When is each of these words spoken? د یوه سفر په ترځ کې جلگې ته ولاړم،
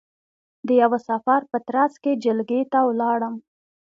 د 0.67 0.69
یوه 0.81 0.99
سفر 1.09 1.39
په 1.51 1.57
ترځ 1.67 1.91
کې 2.03 2.19
جلگې 2.23 2.61
ته 2.71 2.79
ولاړم، 2.89 3.35